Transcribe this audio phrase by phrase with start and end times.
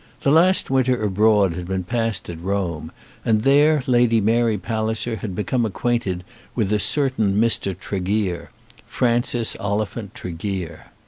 [0.21, 2.91] The last winter abroad had been passed at Rome,
[3.23, 6.23] and there Lady Mary Palliser had become acquainted
[6.55, 7.77] with a certain Mr.
[7.77, 8.49] Tregear,
[8.87, 10.87] Francis Oliphant Tregear.